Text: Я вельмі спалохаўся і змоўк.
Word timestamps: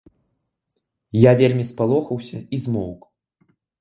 Я 1.23 1.31
вельмі 1.41 1.65
спалохаўся 1.73 2.37
і 2.59 2.63
змоўк. 2.65 3.01